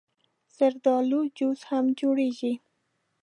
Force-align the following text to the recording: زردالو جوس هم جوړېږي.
زردالو 0.55 1.19
جوس 1.37 1.61
هم 1.69 1.85
جوړېږي. 1.99 2.53